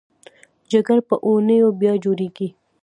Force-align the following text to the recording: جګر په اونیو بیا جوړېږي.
جګر 0.71 0.99
په 1.07 1.15
اونیو 1.27 1.67
بیا 1.79 1.93
جوړېږي. 2.03 2.47